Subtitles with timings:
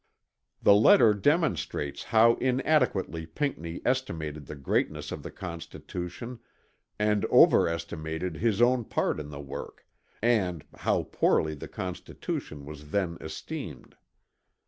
[0.63, 6.39] The letter demonstrates how inadequately Pinckney estimated the greatness of the Constitution
[6.97, 9.85] and overestimated his own part in the work,
[10.19, 13.95] and how poorly the Constitution was then esteemed.